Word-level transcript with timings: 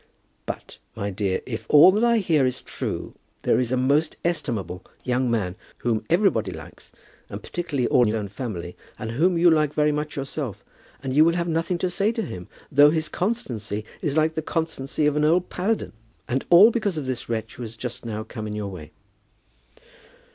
"But, 0.47 0.79
my 0.95 1.11
dear, 1.11 1.41
if 1.45 1.67
all 1.69 1.91
that 1.91 2.03
I 2.03 2.17
hear 2.17 2.43
is 2.43 2.63
true, 2.63 3.13
there 3.43 3.59
is 3.59 3.71
a 3.71 3.77
most 3.77 4.17
estimable 4.25 4.83
young 5.03 5.29
man, 5.29 5.55
whom 5.77 6.05
everybody 6.09 6.51
likes, 6.51 6.91
and 7.29 7.43
particularly 7.43 7.87
all 7.87 8.07
your 8.07 8.17
own 8.17 8.27
family, 8.27 8.75
and 8.97 9.11
whom 9.11 9.37
you 9.37 9.51
like 9.51 9.75
very 9.75 9.91
much 9.91 10.15
yourself; 10.15 10.65
and 11.03 11.13
you 11.13 11.23
will 11.23 11.35
have 11.35 11.47
nothing 11.47 11.77
to 11.77 11.89
say 11.91 12.11
to 12.13 12.23
him, 12.23 12.47
though 12.71 12.89
his 12.89 13.09
constancy 13.09 13.85
is 14.01 14.17
like 14.17 14.33
the 14.33 14.41
constancy 14.41 15.05
of 15.05 15.15
an 15.15 15.23
old 15.23 15.49
Paladin, 15.51 15.93
and 16.27 16.45
all 16.49 16.71
because 16.71 16.97
of 16.97 17.05
this 17.05 17.29
wretch 17.29 17.53
who 17.57 17.67
just 17.67 18.03
now 18.03 18.23
came 18.23 18.47
in 18.47 18.53
your 18.55 18.71
way." 18.71 18.93